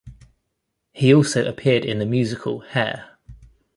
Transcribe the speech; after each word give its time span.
He 0.93 1.13
also 1.13 1.47
appeared 1.47 1.85
in 1.85 1.99
the 1.99 2.07
musical 2.07 2.61
Hair. 2.61 3.19